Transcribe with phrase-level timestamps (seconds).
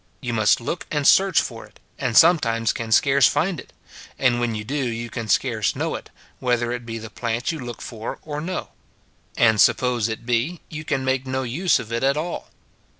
[0.19, 3.71] You must look and search for it, and sometimes can scarce find it;
[4.17, 7.59] and when you do, you can scarce know it, whether it be the plant you
[7.59, 8.69] look for or no;
[9.37, 12.49] and suppose it be, you can make no use of it at all.